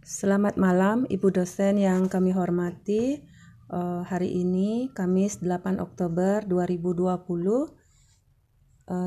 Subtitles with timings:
[0.00, 3.20] Selamat malam Ibu dosen yang kami hormati.
[3.68, 7.68] Uh, hari ini Kamis 8 Oktober 2020 uh,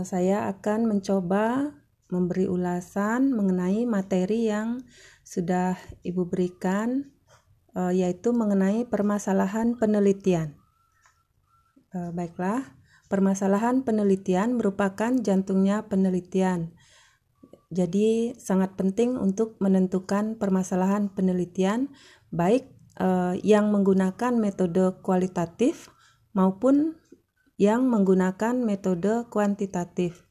[0.05, 1.73] saya akan mencoba
[2.13, 4.85] memberi ulasan mengenai materi yang
[5.25, 5.73] sudah
[6.05, 7.09] Ibu berikan
[7.73, 10.61] uh, yaitu mengenai permasalahan penelitian.
[11.89, 12.77] Uh, baiklah,
[13.09, 16.69] permasalahan penelitian merupakan jantungnya penelitian
[17.73, 21.89] jadi sangat penting untuk menentukan permasalahan penelitian
[22.29, 22.69] baik
[23.01, 25.89] eh, yang menggunakan metode kualitatif
[26.37, 26.97] maupun
[27.57, 30.25] yang menggunakan metode kuantitatif.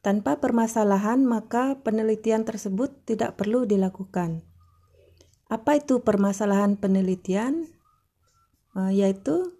[0.00, 4.40] Tanpa permasalahan maka penelitian tersebut tidak perlu dilakukan.
[5.52, 7.68] Apa itu permasalahan penelitian?
[8.76, 9.56] Eh, yaitu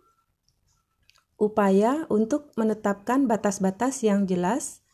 [1.37, 4.86] upaya untuk menetapkan batas-batas yang jelas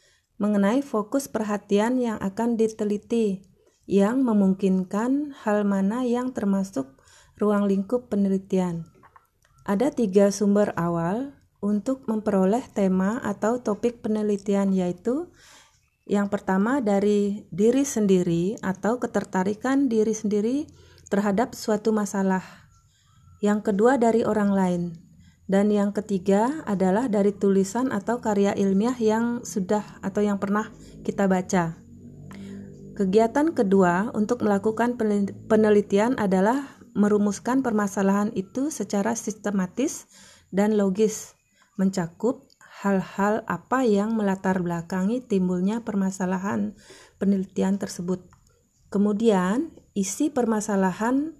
[0.42, 3.46] mengenai fokus perhatian yang akan diteliti,
[3.86, 6.98] yang memungkinkan hal mana yang termasuk
[7.38, 8.90] ruang lingkup penelitian.
[9.62, 15.30] Ada tiga sumber awal untuk memperoleh tema atau topik penelitian, yaitu
[16.10, 20.66] yang pertama dari diri sendiri atau ketertarikan diri sendiri
[21.06, 22.42] terhadap suatu masalah.
[23.38, 24.82] Yang kedua dari orang lain,
[25.52, 30.72] dan yang ketiga adalah dari tulisan atau karya ilmiah yang sudah atau yang pernah
[31.04, 31.76] kita baca.
[32.96, 34.96] Kegiatan kedua untuk melakukan
[35.52, 40.08] penelitian adalah merumuskan permasalahan itu secara sistematis
[40.48, 41.36] dan logis,
[41.76, 42.48] mencakup
[42.80, 46.72] hal-hal apa yang melatar belakangi timbulnya permasalahan
[47.20, 48.24] penelitian tersebut.
[48.88, 51.36] Kemudian, isi permasalahan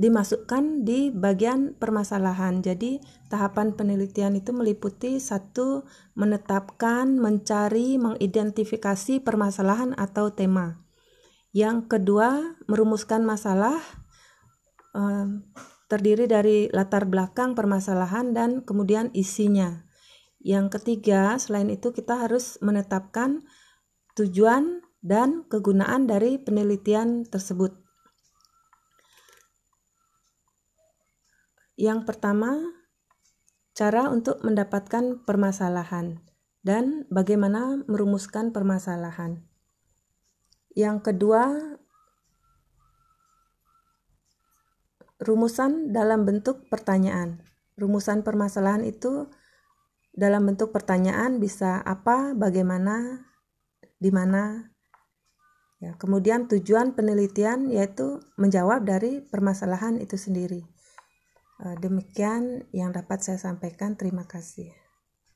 [0.00, 2.64] dimasukkan di bagian permasalahan.
[2.64, 5.84] Jadi, tahapan penelitian itu meliputi satu
[6.16, 10.80] menetapkan, mencari, mengidentifikasi permasalahan atau tema.
[11.52, 13.76] Yang kedua, merumuskan masalah
[14.96, 15.28] eh,
[15.92, 19.84] terdiri dari latar belakang permasalahan dan kemudian isinya.
[20.40, 23.44] Yang ketiga, selain itu kita harus menetapkan
[24.16, 27.81] tujuan dan kegunaan dari penelitian tersebut.
[31.76, 32.58] Yang pertama,
[33.72, 36.20] cara untuk mendapatkan permasalahan
[36.60, 39.42] dan bagaimana merumuskan permasalahan.
[40.72, 41.42] Yang kedua,
[45.20, 47.40] rumusan dalam bentuk pertanyaan.
[47.76, 49.32] Rumusan permasalahan itu
[50.12, 53.24] dalam bentuk pertanyaan bisa apa, bagaimana,
[53.96, 54.68] di mana.
[55.82, 60.62] Ya, kemudian tujuan penelitian yaitu menjawab dari permasalahan itu sendiri.
[61.62, 63.94] Eh, demikian yang dapat saya sampaikan.
[63.94, 64.81] Terima kasih.